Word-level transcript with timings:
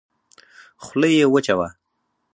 خوله 0.83 1.09
يې 1.17 1.25
وچه 1.33 1.53
وه. 1.57 1.67